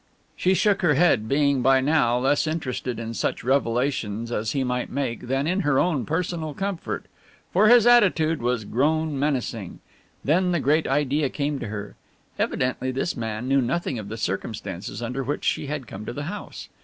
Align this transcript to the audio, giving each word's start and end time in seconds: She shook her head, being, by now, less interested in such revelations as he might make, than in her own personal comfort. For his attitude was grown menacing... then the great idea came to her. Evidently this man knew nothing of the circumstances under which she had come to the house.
She 0.35 0.55
shook 0.55 0.81
her 0.81 0.95
head, 0.95 1.27
being, 1.29 1.61
by 1.61 1.79
now, 1.79 2.17
less 2.17 2.47
interested 2.47 2.97
in 2.97 3.13
such 3.13 3.43
revelations 3.43 4.31
as 4.31 4.53
he 4.53 4.63
might 4.63 4.89
make, 4.89 5.27
than 5.27 5.45
in 5.45 5.59
her 5.59 5.77
own 5.77 6.07
personal 6.07 6.55
comfort. 6.55 7.05
For 7.53 7.67
his 7.67 7.85
attitude 7.85 8.41
was 8.41 8.65
grown 8.65 9.19
menacing... 9.19 9.77
then 10.25 10.53
the 10.53 10.59
great 10.59 10.87
idea 10.87 11.29
came 11.29 11.59
to 11.59 11.67
her. 11.67 11.93
Evidently 12.39 12.89
this 12.89 13.15
man 13.15 13.47
knew 13.47 13.61
nothing 13.61 13.99
of 13.99 14.09
the 14.09 14.17
circumstances 14.17 15.03
under 15.03 15.23
which 15.23 15.43
she 15.45 15.67
had 15.67 15.85
come 15.85 16.03
to 16.07 16.13
the 16.13 16.23
house. 16.23 16.67